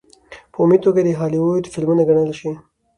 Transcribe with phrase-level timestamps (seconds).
[0.51, 2.51] په عمومي توګه د هالي وډ فلمونه ګڼلے شي.